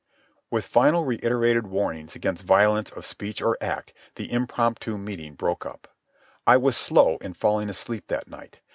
[0.49, 5.87] With final reiterated warnings against violence of speech or act, the impromptu meeting broke up.
[6.47, 8.61] I was slow in falling asleep that night.